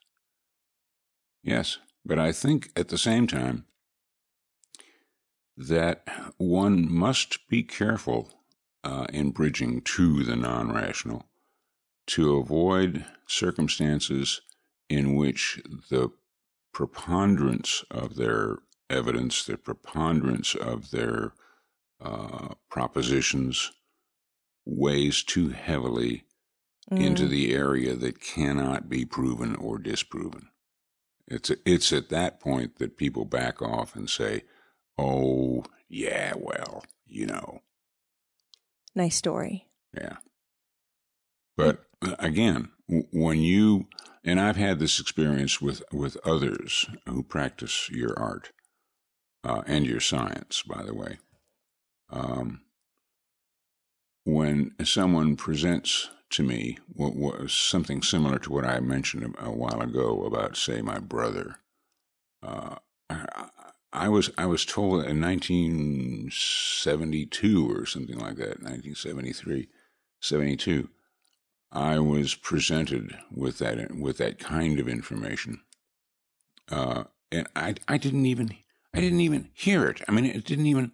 Yes. 1.42 1.78
But 2.04 2.18
I 2.18 2.32
think 2.32 2.70
at 2.76 2.88
the 2.88 2.98
same 2.98 3.26
time 3.26 3.66
that 5.56 6.06
one 6.36 6.90
must 6.90 7.48
be 7.48 7.62
careful 7.62 8.30
uh, 8.84 9.06
in 9.12 9.30
bridging 9.30 9.80
to 9.80 10.22
the 10.22 10.36
non 10.36 10.72
rational 10.72 11.24
to 12.06 12.36
avoid 12.36 13.04
circumstances 13.26 14.40
in 14.88 15.16
which 15.16 15.60
the 15.90 16.10
preponderance 16.72 17.84
of 17.90 18.16
their 18.16 18.58
evidence, 18.88 19.44
the 19.44 19.56
preponderance 19.56 20.54
of 20.54 20.90
their 20.90 21.32
uh, 22.00 22.48
propositions 22.70 23.72
weighs 24.64 25.22
too 25.22 25.48
heavily 25.48 26.24
mm. 26.90 27.04
into 27.04 27.26
the 27.26 27.54
area 27.54 27.94
that 27.94 28.20
cannot 28.20 28.88
be 28.88 29.04
proven 29.04 29.56
or 29.56 29.78
disproven. 29.78 30.48
It's 31.26 31.50
a, 31.50 31.56
it's 31.64 31.92
at 31.92 32.10
that 32.10 32.38
point 32.38 32.76
that 32.78 32.96
people 32.96 33.24
back 33.24 33.60
off 33.60 33.96
and 33.96 34.08
say, 34.08 34.42
"Oh, 34.98 35.64
yeah, 35.88 36.34
well, 36.36 36.84
you 37.06 37.26
know." 37.26 37.60
Nice 38.94 39.16
story. 39.16 39.66
Yeah. 39.94 40.16
But 41.56 41.84
uh, 42.02 42.16
again, 42.18 42.70
when 42.88 43.38
you 43.38 43.86
and 44.24 44.40
I've 44.40 44.56
had 44.56 44.78
this 44.78 45.00
experience 45.00 45.60
with 45.60 45.82
with 45.92 46.16
others 46.24 46.86
who 47.06 47.22
practice 47.22 47.88
your 47.90 48.18
art 48.18 48.52
uh, 49.44 49.62
and 49.66 49.86
your 49.86 50.00
science, 50.00 50.62
by 50.62 50.82
the 50.82 50.94
way. 50.94 51.18
Um, 52.10 52.62
when 54.24 54.74
someone 54.84 55.36
presents 55.36 56.10
to 56.30 56.42
me 56.42 56.78
what 56.88 57.14
was 57.14 57.52
something 57.52 58.02
similar 58.02 58.38
to 58.40 58.52
what 58.52 58.64
I 58.64 58.80
mentioned 58.80 59.36
a, 59.38 59.50
while 59.50 59.80
ago 59.80 60.24
about, 60.24 60.56
say, 60.56 60.82
my 60.82 60.98
brother, 60.98 61.56
uh, 62.42 62.76
I, 63.08 63.48
I, 63.96 64.08
was 64.08 64.30
I 64.36 64.46
was 64.46 64.64
told 64.64 65.04
in 65.04 65.20
1972 65.20 67.70
or 67.70 67.86
something 67.86 68.18
like 68.18 68.34
that, 68.36 68.62
1973, 68.62 69.68
72, 70.20 70.88
I 71.72 71.98
was 71.98 72.34
presented 72.34 73.16
with 73.34 73.58
that 73.58 73.94
with 73.94 74.18
that 74.18 74.38
kind 74.38 74.78
of 74.78 74.88
information, 74.88 75.62
uh, 76.70 77.04
and 77.30 77.48
I 77.56 77.74
I 77.88 77.96
didn't 77.98 78.26
even 78.26 78.50
I 78.94 79.00
didn't 79.00 79.20
even 79.20 79.48
hear 79.52 79.88
it. 79.88 80.00
I 80.08 80.12
mean, 80.12 80.24
it 80.24 80.44
didn't 80.44 80.66
even 80.66 80.92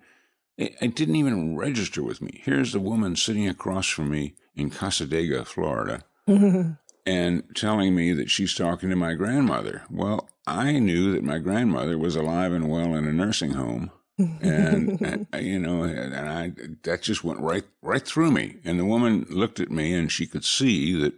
it, 0.56 0.74
it 0.80 0.96
didn't 0.96 1.16
even 1.16 1.56
register 1.56 2.02
with 2.02 2.22
me. 2.22 2.40
Here's 2.42 2.72
the 2.72 2.80
woman 2.80 3.16
sitting 3.16 3.48
across 3.48 3.88
from 3.88 4.10
me 4.10 4.34
in 4.56 4.70
Cassadaga, 4.70 5.46
Florida, 5.46 6.04
and 7.06 7.42
telling 7.54 7.94
me 7.94 8.12
that 8.12 8.30
she's 8.30 8.54
talking 8.54 8.88
to 8.90 8.96
my 8.96 9.14
grandmother. 9.14 9.82
Well, 9.90 10.28
I 10.46 10.78
knew 10.78 11.12
that 11.12 11.22
my 11.22 11.38
grandmother 11.38 11.96
was 11.96 12.16
alive 12.16 12.52
and 12.52 12.68
well 12.68 12.94
in 12.94 13.06
a 13.06 13.12
nursing 13.12 13.52
home. 13.52 13.90
and, 14.18 15.00
and, 15.00 15.26
uh, 15.32 15.38
you 15.38 15.58
know, 15.58 15.84
and 15.84 16.14
I 16.14 16.52
that 16.82 17.02
just 17.02 17.24
went 17.24 17.40
right 17.40 17.64
right 17.80 18.06
through 18.06 18.30
me. 18.32 18.56
And 18.64 18.78
the 18.78 18.84
woman 18.84 19.26
looked 19.30 19.60
at 19.60 19.70
me, 19.70 19.94
and 19.94 20.10
she 20.10 20.26
could 20.26 20.44
see 20.44 21.00
that 21.00 21.14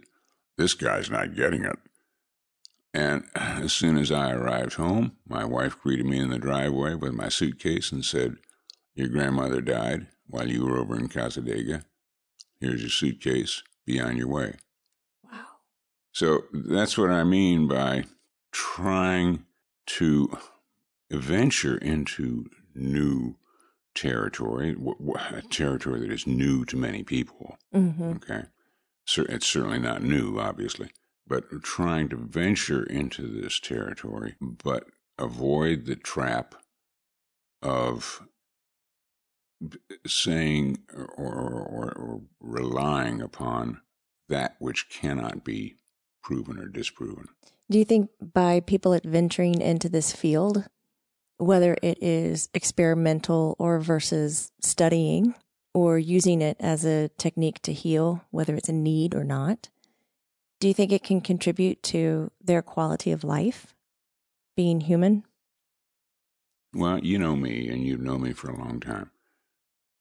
this 0.57 0.73
guy's 0.73 1.09
not 1.09 1.35
getting 1.35 1.65
it. 1.65 1.77
And 2.93 3.25
as 3.35 3.73
soon 3.73 3.97
as 3.97 4.09
I 4.09 4.31
arrived 4.31 4.75
home, 4.75 5.17
my 5.27 5.43
wife 5.43 5.77
greeted 5.81 6.05
me 6.05 6.17
in 6.19 6.29
the 6.29 6.39
driveway 6.39 6.95
with 6.95 7.11
my 7.11 7.27
suitcase 7.27 7.91
and 7.91 8.05
said, 8.05 8.37
Your 8.93 9.09
grandmother 9.09 9.59
died 9.59 10.07
while 10.27 10.47
you 10.47 10.65
were 10.65 10.77
over 10.77 10.97
in 10.97 11.09
Cassadaga. 11.09 11.83
Here's 12.61 12.81
your 12.81 12.89
suitcase. 12.89 13.63
Be 13.85 13.99
on 13.99 14.15
your 14.15 14.29
way. 14.29 14.55
Wow. 15.29 15.45
So 16.13 16.45
that's 16.53 16.97
what 16.97 17.09
I 17.09 17.25
mean 17.25 17.67
by 17.67 18.05
trying 18.55 19.45
to 19.85 20.37
venture 21.11 21.77
into 21.77 22.45
new 22.73 23.35
territory, 23.93 24.75
a 25.29 25.41
territory 25.43 25.99
that 26.01 26.11
is 26.11 26.25
new 26.25 26.65
to 26.65 26.77
many 26.77 27.03
people. 27.03 27.57
Mm-hmm. 27.73 28.11
Okay. 28.13 28.43
It's 29.17 29.47
certainly 29.47 29.79
not 29.79 30.01
new, 30.01 30.39
obviously 30.39 30.89
but 31.27 31.63
trying 31.63 32.09
to 32.09 32.15
venture 32.15 32.83
into 32.83 33.27
this 33.27 33.59
territory, 33.59 34.35
but 34.41 34.85
avoid 35.17 35.85
the 35.85 35.95
trap 35.95 36.55
of 37.61 38.21
saying 40.05 40.77
or, 40.93 41.05
or, 41.05 41.91
or, 41.93 42.21
relying 42.39 43.21
upon 43.21 43.81
that 44.29 44.55
which 44.59 44.89
cannot 44.89 45.43
be 45.43 45.75
proven 46.25 46.57
or 46.57 46.67
disproven. 46.67 47.27
Do 47.69 47.77
you 47.77 47.85
think 47.85 48.09
by 48.19 48.59
people 48.59 48.93
adventuring 48.93 49.61
into 49.61 49.87
this 49.87 50.11
field, 50.11 50.65
whether 51.37 51.77
it 51.83 52.01
is 52.01 52.49
experimental 52.53 53.55
or 53.59 53.79
versus 53.79 54.51
studying 54.59 55.35
or 55.73 55.99
using 55.99 56.41
it 56.41 56.57
as 56.59 56.83
a 56.83 57.09
technique 57.17 57.61
to 57.61 57.73
heal, 57.73 58.25
whether 58.31 58.55
it's 58.55 58.69
a 58.69 58.73
need 58.73 59.13
or 59.13 59.23
not, 59.23 59.69
do 60.59 60.67
you 60.67 60.73
think 60.73 60.91
it 60.91 61.03
can 61.03 61.21
contribute 61.21 61.83
to 61.83 62.31
their 62.41 62.63
quality 62.63 63.11
of 63.11 63.23
life, 63.23 63.75
being 64.55 64.81
human? 64.81 65.23
Well, 66.73 66.99
you 66.99 67.19
know 67.19 67.35
me, 67.35 67.67
and 67.69 67.85
you've 67.85 68.01
known 68.01 68.23
me 68.23 68.33
for 68.33 68.49
a 68.49 68.57
long 68.57 68.79
time. 68.79 69.11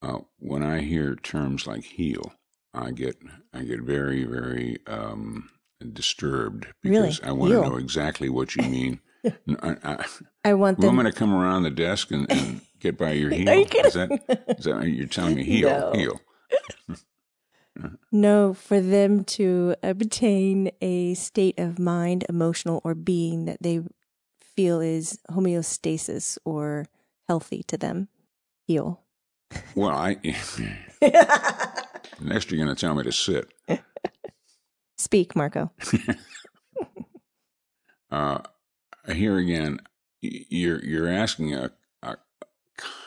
Uh, 0.01 0.21
when 0.39 0.63
I 0.63 0.81
hear 0.81 1.17
terms 1.17 1.67
like 1.67 1.85
heal, 1.85 2.33
I 2.73 2.93
get 2.93 3.17
I 3.53 3.63
get 3.63 3.81
very 3.81 4.25
very 4.25 4.79
um, 4.87 5.51
disturbed 5.93 6.67
because 6.83 7.21
really? 7.21 7.31
I 7.31 7.33
want 7.33 7.53
to 7.53 7.69
know 7.69 7.77
exactly 7.77 8.29
what 8.29 8.57
you 8.57 8.63
mean. 8.63 9.01
I, 9.63 9.77
I, 9.83 10.05
I, 10.45 10.55
want 10.55 10.81
them. 10.81 10.91
I'm 10.91 10.97
going 10.97 11.11
to 11.11 11.19
come 11.19 11.35
around 11.35 11.63
the 11.63 11.71
desk 11.71 12.11
and, 12.11 12.31
and 12.31 12.61
get 12.79 12.99
by 12.99 13.13
your 13.13 13.31
heel. 13.31 13.49
Are 13.49 13.55
you 13.55 13.65
kidding? 13.65 13.87
Is 13.87 13.95
that, 13.95 14.57
is 14.59 14.65
that 14.65 14.89
you're 14.89 15.07
telling 15.07 15.35
me 15.35 15.45
heal 15.45 15.69
no. 15.69 15.93
heal? 15.93 16.21
No, 18.13 18.55
for 18.55 18.81
them 18.81 19.25
to 19.25 19.75
obtain 19.83 20.71
a 20.81 21.15
state 21.15 21.59
of 21.59 21.79
mind, 21.79 22.25
emotional, 22.29 22.81
or 22.85 22.95
being 22.95 23.47
that 23.47 23.63
they 23.63 23.81
feel 24.41 24.81
is 24.81 25.19
homeostasis 25.31 26.39
or 26.45 26.87
healthy 27.27 27.63
to 27.65 27.77
them. 27.77 28.09
Heal. 28.67 29.01
Well, 29.75 29.91
I. 29.91 30.17
next, 32.21 32.51
you're 32.51 32.65
going 32.65 32.75
to 32.75 32.81
tell 32.81 32.95
me 32.95 33.03
to 33.03 33.13
sit. 33.13 33.53
Speak, 34.97 35.35
Marco. 35.35 35.73
uh, 38.11 38.39
here 39.13 39.39
again, 39.39 39.81
you're 40.21 40.83
you're 40.85 41.09
asking 41.09 41.55
a, 41.55 41.71
a 42.03 42.17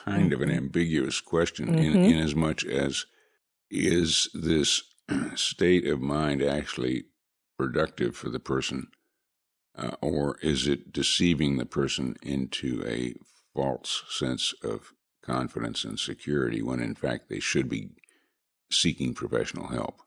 kind 0.04 0.32
of 0.32 0.40
an 0.40 0.48
mm-hmm. 0.48 0.58
ambiguous 0.58 1.20
question 1.20 1.68
mm-hmm. 1.68 1.78
in, 1.78 1.96
in 1.96 2.18
as 2.18 2.34
much 2.34 2.64
as 2.64 3.06
is 3.70 4.28
this 4.34 4.82
state 5.34 5.86
of 5.86 6.00
mind 6.00 6.42
actually 6.42 7.04
productive 7.58 8.16
for 8.16 8.28
the 8.28 8.40
person, 8.40 8.88
uh, 9.76 9.96
or 10.00 10.38
is 10.42 10.66
it 10.66 10.92
deceiving 10.92 11.56
the 11.56 11.66
person 11.66 12.16
into 12.22 12.82
a 12.86 13.14
false 13.54 14.04
sense 14.08 14.54
of 14.62 14.92
confidence 15.22 15.84
and 15.84 15.98
security 15.98 16.62
when 16.62 16.80
in 16.80 16.94
fact 16.94 17.28
they 17.28 17.40
should 17.40 17.68
be 17.68 17.90
seeking 18.70 19.14
professional 19.14 19.68
help? 19.68 20.00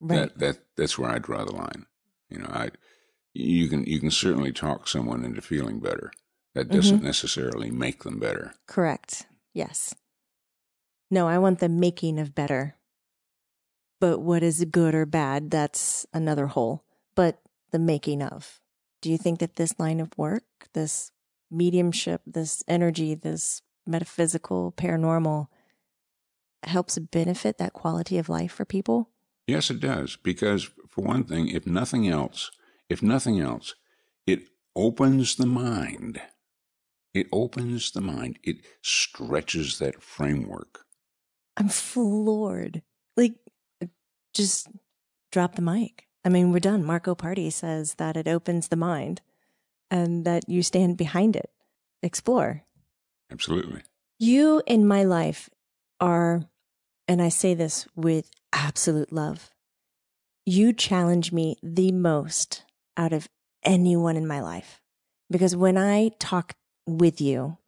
Right. 0.00 0.16
That 0.16 0.38
that 0.38 0.58
that's 0.76 0.98
where 0.98 1.10
I 1.10 1.18
draw 1.18 1.44
the 1.44 1.54
line. 1.54 1.86
You 2.28 2.38
know, 2.38 2.50
I 2.50 2.70
you 3.32 3.68
can 3.68 3.84
you 3.84 4.00
can 4.00 4.10
certainly 4.10 4.52
talk 4.52 4.88
someone 4.88 5.24
into 5.24 5.40
feeling 5.40 5.80
better. 5.80 6.12
That 6.54 6.68
doesn't 6.68 6.98
mm-hmm. 6.98 7.06
necessarily 7.06 7.70
make 7.70 8.04
them 8.04 8.20
better. 8.20 8.54
Correct. 8.68 9.26
Yes. 9.52 9.94
No, 11.10 11.26
I 11.26 11.38
want 11.38 11.58
the 11.58 11.68
making 11.68 12.18
of 12.18 12.34
better. 12.34 12.76
But 14.00 14.20
what 14.20 14.42
is 14.42 14.64
good 14.70 14.94
or 14.94 15.06
bad, 15.06 15.50
that's 15.50 16.06
another 16.12 16.46
whole. 16.46 16.84
But 17.14 17.40
the 17.70 17.78
making 17.78 18.22
of. 18.22 18.60
Do 19.00 19.10
you 19.10 19.18
think 19.18 19.40
that 19.40 19.56
this 19.56 19.78
line 19.78 20.00
of 20.00 20.16
work, 20.16 20.44
this 20.72 21.10
mediumship, 21.50 22.22
this 22.26 22.62
energy, 22.68 23.14
this 23.14 23.62
metaphysical, 23.86 24.72
paranormal, 24.72 25.48
helps 26.62 26.98
benefit 26.98 27.58
that 27.58 27.72
quality 27.72 28.18
of 28.18 28.28
life 28.28 28.52
for 28.52 28.64
people? 28.64 29.10
Yes, 29.46 29.70
it 29.70 29.80
does. 29.80 30.16
Because 30.16 30.70
for 30.88 31.04
one 31.04 31.24
thing, 31.24 31.48
if 31.48 31.66
nothing 31.66 32.08
else, 32.08 32.50
if 32.88 33.02
nothing 33.02 33.40
else, 33.40 33.74
it 34.26 34.48
opens 34.74 35.36
the 35.36 35.46
mind. 35.46 36.20
It 37.12 37.26
opens 37.32 37.92
the 37.92 38.00
mind. 38.00 38.38
It 38.42 38.56
stretches 38.82 39.78
that 39.78 40.02
framework. 40.02 40.84
I'm 41.56 41.68
floored. 41.68 42.82
Like, 43.16 43.34
just 44.32 44.68
drop 45.30 45.54
the 45.54 45.62
mic. 45.62 46.08
I 46.24 46.28
mean, 46.28 46.50
we're 46.50 46.58
done. 46.58 46.84
Marco 46.84 47.14
Pardi 47.14 47.52
says 47.52 47.94
that 47.94 48.16
it 48.16 48.26
opens 48.26 48.68
the 48.68 48.76
mind 48.76 49.20
and 49.90 50.24
that 50.24 50.48
you 50.48 50.62
stand 50.62 50.96
behind 50.96 51.36
it. 51.36 51.50
Explore. 52.02 52.64
Absolutely. 53.30 53.82
You 54.18 54.62
in 54.66 54.86
my 54.86 55.04
life 55.04 55.50
are, 56.00 56.42
and 57.06 57.22
I 57.22 57.28
say 57.28 57.54
this 57.54 57.86
with 57.94 58.30
absolute 58.54 59.12
love, 59.12 59.50
you 60.46 60.72
challenge 60.72 61.32
me 61.32 61.56
the 61.62 61.92
most 61.92 62.64
out 62.96 63.12
of 63.12 63.28
anyone 63.62 64.16
in 64.16 64.26
my 64.26 64.40
life. 64.40 64.80
Because 65.30 65.56
when 65.56 65.76
I 65.76 66.10
talk 66.18 66.54
with 66.86 67.20
you, 67.20 67.58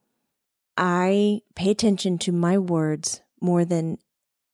I 0.77 1.41
pay 1.55 1.71
attention 1.71 2.19
to 2.19 2.33
my 2.33 2.59
words 2.59 3.23
more 3.41 3.65
than 3.65 3.99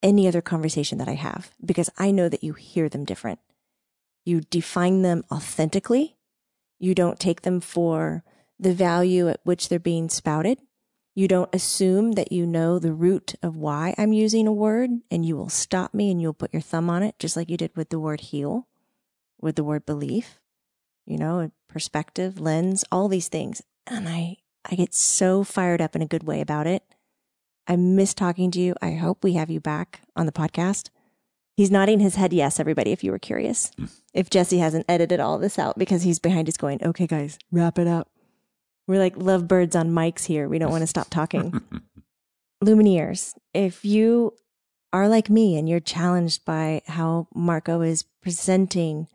any 0.03 0.27
other 0.27 0.41
conversation 0.41 0.99
that 0.99 1.09
I 1.09 1.15
have 1.15 1.53
because 1.65 1.91
I 1.99 2.11
know 2.11 2.29
that 2.29 2.45
you 2.45 2.55
hear 2.55 2.89
them 2.89 3.05
different. 3.05 3.41
You 4.25 4.41
define 4.41 5.03
them 5.03 5.25
authentically. 5.31 6.17
You 6.79 6.95
don't 6.95 7.21
take 7.21 7.43
them 7.43 7.61
for 7.61 8.25
the 8.59 8.73
value 8.73 9.29
at 9.29 9.41
which 9.45 9.69
they're 9.69 9.79
being 9.79 10.09
spouted. 10.09 10.59
You 11.15 11.29
don't 11.29 11.55
assume 11.55 12.13
that 12.13 12.33
you 12.33 12.47
know 12.47 12.79
the 12.79 12.93
root 12.93 13.35
of 13.43 13.57
why 13.57 13.95
I'm 13.99 14.15
using 14.15 14.47
a 14.47 14.53
word 14.53 14.91
and 15.11 15.27
you 15.27 15.37
will 15.37 15.51
stop 15.51 15.93
me 15.93 16.11
and 16.11 16.23
you'll 16.23 16.33
put 16.33 16.55
your 16.55 16.63
thumb 16.63 16.89
on 16.89 17.03
it, 17.03 17.19
just 17.19 17.37
like 17.37 17.51
you 17.51 17.59
did 17.59 17.77
with 17.77 17.91
the 17.91 18.01
word 18.01 18.21
heal, 18.21 18.67
with 19.41 19.57
the 19.57 19.65
word 19.65 19.85
belief, 19.85 20.39
you 21.05 21.19
know, 21.19 21.51
perspective, 21.69 22.41
lens, 22.41 22.85
all 22.91 23.09
these 23.09 23.29
things. 23.29 23.61
And 23.87 24.09
I, 24.09 24.39
I 24.71 24.75
get 24.75 24.95
so 24.95 25.45
fired 25.45 25.83
up 25.83 25.95
in 25.95 26.03
a 26.03 26.07
good 26.07 26.23
way 26.23 26.41
about 26.41 26.67
it. 26.67 26.83
I 27.67 27.77
miss 27.77 28.15
talking 28.15 28.51
to 28.53 28.61
you. 28.61 28.75
I 28.81 28.93
hope 28.93 29.23
we 29.23 29.35
have 29.35 29.51
you 29.51 29.61
back 29.61 30.01
on 30.17 30.27
the 30.27 30.33
podcast. 30.33 30.89
He's 31.55 31.71
nodding 31.71 32.01
his 32.01 32.15
head 32.15 32.33
yes, 32.33 32.59
everybody, 32.59 32.93
if 32.93 33.05
you 33.05 33.11
were 33.11 33.19
curious. 33.19 33.71
Hmm. 33.77 33.85
If 34.15 34.31
Jesse 34.31 34.59
hasn't 34.59 34.87
edited 34.89 35.21
all 35.21 35.39
this 35.39 35.59
out 35.59 35.79
because 35.79 36.03
he's 36.03 36.19
behind 36.19 36.49
us 36.49 36.57
going, 36.57 36.83
okay, 36.83 37.07
guys, 37.07 37.39
wrap 37.51 37.79
it 37.79 37.87
up. 37.87 38.09
We're 38.87 38.99
like 38.99 39.17
lovebirds 39.17 39.77
on 39.77 39.91
mics 39.91 40.25
here. 40.25 40.49
We 40.49 40.59
don't 40.59 40.71
want 40.71 40.83
to 40.83 40.87
stop 40.89 41.09
talking. 41.11 41.61
Lumineers, 42.65 43.35
if 43.55 43.85
you 43.85 44.35
are 44.93 45.09
like 45.09 45.31
me 45.31 45.57
and 45.57 45.69
you're 45.69 45.81
challenged 45.81 46.45
by 46.45 46.83
how 46.87 47.29
Marco 47.35 47.81
is 47.81 48.05
presenting 48.23 49.09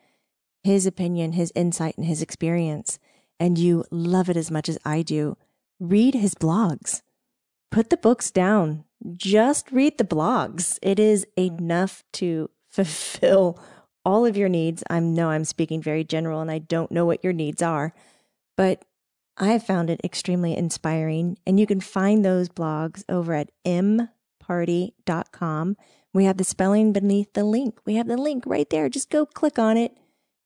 his 0.64 0.86
opinion, 0.86 1.34
his 1.34 1.52
insight, 1.56 1.96
and 1.98 2.06
his 2.06 2.22
experience, 2.22 3.00
and 3.40 3.58
you 3.58 3.86
love 3.92 4.30
it 4.30 4.38
as 4.38 4.51
much 4.51 4.68
as 4.68 4.77
I 4.84 5.01
do, 5.01 5.38
read 5.80 6.14
his 6.14 6.34
blogs. 6.34 7.01
Put 7.72 7.90
the 7.90 7.98
books 7.98 8.32
down. 8.32 8.86
Just 9.16 9.72
read 9.72 9.98
the 9.98 10.03
blogs. 10.03 10.80
It 10.82 11.00
is 11.00 11.25
enough 11.38 12.03
to 12.14 12.50
fulfill 12.70 13.60
all 14.03 14.25
of 14.25 14.38
your 14.38 14.50
needs. 14.50 14.84
I 14.90 15.00
know 15.00 15.30
I'm 15.30 15.46
speaking 15.46 15.82
very 15.82 16.03
general 16.03 16.42
and 16.42 16.50
I 16.50 16.60
don't 16.60 16.92
know 16.92 17.06
what 17.06 17.24
your 17.24 17.34
needs 17.34 17.62
are, 17.62 17.94
but 18.56 18.84
I 19.38 19.50
have 19.50 19.64
found 19.64 19.90
it 19.90 20.02
extremely 20.04 20.58
inspiring. 20.58 21.38
And 21.46 21.58
you 21.60 21.68
can 21.68 21.80
find 21.80 22.26
those 22.26 22.50
blogs 22.50 23.04
over 23.08 23.34
at 23.34 23.52
mpardi.com. 23.66 25.78
We 26.14 26.26
have 26.26 26.38
the 26.38 26.44
spelling 26.44 26.92
beneath 26.94 27.34
the 27.34 27.44
link. 27.44 27.80
We 27.86 27.96
have 27.96 28.08
the 28.08 28.18
link 28.18 28.44
right 28.48 28.70
there. 28.70 28.90
Just 28.90 29.12
go 29.12 29.26
click 29.26 29.60
on 29.60 29.78
it, 29.78 29.96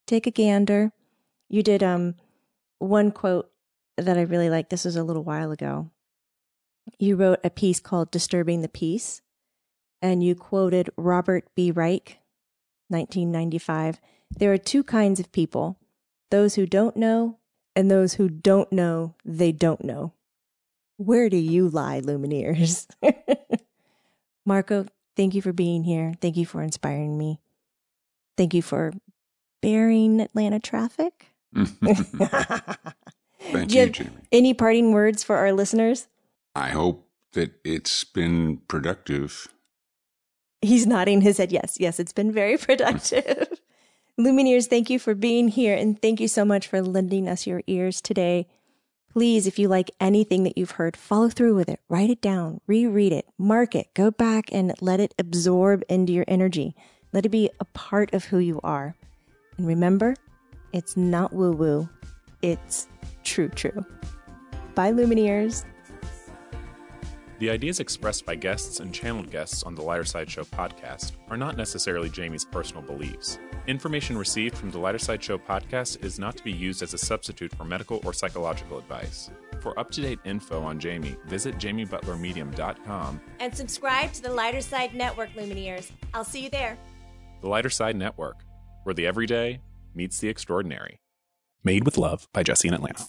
take 0.06 0.28
a 0.28 0.32
gander. 0.32 0.92
You 1.48 1.64
did 1.64 1.82
um 1.82 2.16
one 2.80 3.12
quote 3.12 3.50
that 3.98 4.18
I 4.18 4.22
really 4.22 4.50
like. 4.50 4.70
This 4.70 4.86
was 4.86 4.98
a 4.98 5.04
little 5.04 5.24
while 5.24 5.52
ago. 5.52 5.90
You 7.00 7.16
wrote 7.16 7.40
a 7.44 7.50
piece 7.50 7.80
called 7.80 8.12
Disturbing 8.12 8.62
the 8.62 8.68
Peace, 8.68 9.22
and 10.02 10.24
you 10.24 10.36
quoted 10.36 10.90
Robert 10.98 11.48
B. 11.56 11.72
Reich, 11.72 12.20
1995. 12.88 14.02
There 14.36 14.52
are 14.52 14.58
two 14.58 14.84
kinds 14.84 15.20
of 15.20 15.32
people 15.32 15.78
those 16.32 16.56
who 16.56 16.66
don't 16.66 16.98
know 16.98 17.38
and 17.76 17.90
those 17.90 18.16
who 18.16 18.30
don't 18.30 18.72
know 18.72 19.16
they 19.26 19.52
don't 19.52 19.84
know. 19.84 20.14
Where 20.98 21.30
do 21.30 21.38
you 21.38 21.68
lie, 21.68 22.02
Lumineers? 22.02 22.88
Marco, 24.46 24.86
thank 25.16 25.36
you 25.36 25.42
for 25.42 25.54
being 25.54 25.84
here. 25.84 26.14
Thank 26.22 26.38
you 26.38 26.46
for 26.46 26.62
inspiring 26.62 27.18
me. 27.18 27.40
Thank 28.38 28.54
you 28.54 28.62
for 28.62 28.94
bearing 29.62 30.20
Atlanta 30.20 30.60
traffic. 30.60 31.28
Thank 31.56 31.80
Do 33.70 33.78
you 33.78 33.84
you, 33.84 33.90
Jamie. 33.90 34.10
any 34.32 34.54
parting 34.54 34.92
words 34.92 35.24
for 35.24 35.38
our 35.38 35.52
listeners? 35.52 36.08
I 36.56 36.70
hope 36.70 37.08
that 37.34 37.54
it's 37.64 38.04
been 38.04 38.58
productive. 38.68 39.48
He's 40.62 40.86
nodding 40.86 41.22
his 41.22 41.38
head. 41.38 41.52
Yes, 41.52 41.78
yes, 41.80 42.00
it's 42.00 42.14
been 42.14 42.32
very 42.32 42.58
productive. 42.58 43.48
Lumineers, 44.20 44.68
thank 44.68 44.90
you 44.90 45.00
for 45.00 45.16
being 45.16 45.48
here 45.48 45.76
and 45.76 46.02
thank 46.02 46.20
you 46.20 46.28
so 46.28 46.44
much 46.44 46.68
for 46.68 46.82
lending 46.82 47.28
us 47.28 47.48
your 47.48 47.64
ears 47.68 48.02
today. 48.02 48.48
Please, 49.14 49.48
if 49.48 49.58
you 49.58 49.68
like 49.68 49.92
anything 50.00 50.44
that 50.44 50.58
you've 50.58 50.72
heard, 50.72 50.96
follow 50.96 51.30
through 51.30 51.56
with 51.56 51.68
it. 51.70 51.80
Write 51.90 52.10
it 52.10 52.22
down, 52.22 52.62
reread 52.68 53.12
it, 53.12 53.26
mark 53.38 53.76
it, 53.76 53.94
go 53.94 54.12
back 54.12 54.46
and 54.52 54.74
let 54.80 55.00
it 55.00 55.14
absorb 55.18 55.84
into 55.90 56.14
your 56.14 56.26
energy. 56.28 56.76
Let 57.14 57.26
it 57.26 57.30
be 57.30 57.50
a 57.60 57.66
part 57.66 58.14
of 58.14 58.26
who 58.26 58.38
you 58.38 58.60
are. 58.64 58.96
And 59.58 59.68
remember, 59.68 60.16
it's 60.72 60.96
not 60.96 61.34
woo 61.34 61.52
woo, 61.52 61.90
it's 62.42 62.88
true, 63.24 63.50
true. 63.50 63.86
Bye, 64.76 64.92
Lumineers. 64.94 65.66
The 67.42 67.50
ideas 67.50 67.80
expressed 67.80 68.28
by 68.28 68.36
guests 68.36 68.82
and 68.82 68.94
channeled 68.94 69.32
guests 69.32 69.64
on 69.64 69.74
the 69.74 69.82
Lighter 69.82 70.06
Side 70.06 70.30
Show 70.30 70.44
podcast 70.44 71.14
are 71.28 71.38
not 71.38 71.58
necessarily 71.58 72.08
Jamie's 72.08 72.46
personal 72.46 72.84
beliefs. 72.84 73.40
Information 73.66 74.16
received 74.16 74.56
from 74.56 74.70
the 74.70 74.78
Lighter 74.78 75.00
Side 75.00 75.24
Show 75.24 75.40
podcast 75.40 76.06
is 76.06 76.20
not 76.20 76.38
to 76.38 76.44
be 76.44 76.52
used 76.52 76.84
as 76.84 76.94
a 76.94 77.00
substitute 77.00 77.52
for 77.56 77.64
medical 77.64 78.00
or 78.06 78.14
psychological 78.14 78.78
advice. 78.78 79.32
For 79.60 79.78
up 79.80 79.90
to 79.90 80.02
date 80.02 80.20
info 80.24 80.62
on 80.62 80.80
Jamie, 80.80 81.16
visit 81.26 81.58
jamiebutlermedium.com. 81.58 83.20
And 83.40 83.58
subscribe 83.58 84.14
to 84.14 84.22
the 84.22 84.32
Lighter 84.32 84.62
Side 84.62 84.94
Network, 84.94 85.34
Lumineers. 85.34 85.90
I'll 86.14 86.24
see 86.24 86.44
you 86.44 86.52
there. 86.52 86.78
The 87.42 87.50
Lighter 87.50 87.72
Side 87.72 87.96
Network, 87.96 88.44
where 88.84 88.94
the 88.94 89.08
everyday 89.08 89.62
meets 89.96 90.20
the 90.20 90.30
extraordinary. 90.30 91.00
Made 91.64 91.86
with 91.86 91.98
love 91.98 92.28
by 92.34 92.44
Jesse 92.44 92.68
in 92.68 92.76
Atlanta. 92.76 93.08